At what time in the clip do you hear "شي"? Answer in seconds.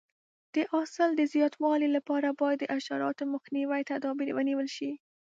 4.75-4.91